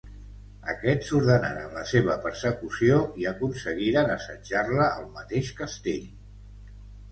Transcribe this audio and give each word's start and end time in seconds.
Aquests 0.71 1.11
ordenaren 1.19 1.75
la 1.79 1.83
seva 1.89 2.15
persecució 2.23 2.97
i 3.25 3.29
aconseguiren 3.33 4.11
assetjar-la 4.15 4.91
al 4.97 5.09
mateix 5.21 5.55
castell. 5.63 6.11